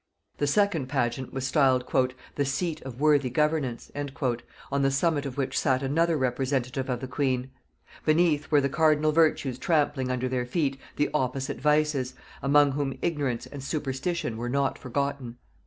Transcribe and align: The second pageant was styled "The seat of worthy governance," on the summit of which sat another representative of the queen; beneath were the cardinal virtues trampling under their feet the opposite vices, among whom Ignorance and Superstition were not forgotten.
The 0.39 0.47
second 0.47 0.87
pageant 0.87 1.31
was 1.31 1.45
styled 1.45 1.83
"The 2.33 2.43
seat 2.43 2.81
of 2.81 2.99
worthy 2.99 3.29
governance," 3.29 3.91
on 3.95 4.81
the 4.81 4.89
summit 4.89 5.27
of 5.27 5.37
which 5.37 5.55
sat 5.55 5.83
another 5.83 6.17
representative 6.17 6.89
of 6.89 7.01
the 7.01 7.07
queen; 7.07 7.51
beneath 8.03 8.49
were 8.49 8.61
the 8.61 8.67
cardinal 8.67 9.11
virtues 9.11 9.59
trampling 9.59 10.09
under 10.09 10.27
their 10.27 10.47
feet 10.47 10.79
the 10.95 11.11
opposite 11.13 11.61
vices, 11.61 12.15
among 12.41 12.71
whom 12.71 12.97
Ignorance 13.03 13.45
and 13.45 13.63
Superstition 13.63 14.37
were 14.37 14.49
not 14.49 14.75
forgotten. 14.79 15.37